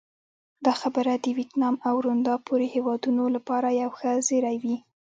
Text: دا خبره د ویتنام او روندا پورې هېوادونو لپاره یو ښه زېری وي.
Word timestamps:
دا 0.65 0.73
خبره 0.81 1.13
د 1.15 1.25
ویتنام 1.37 1.75
او 1.87 1.95
روندا 2.05 2.35
پورې 2.47 2.65
هېوادونو 2.75 3.23
لپاره 3.35 3.77
یو 3.81 3.89
ښه 3.97 4.11
زېری 4.27 4.57
وي. 4.63 4.77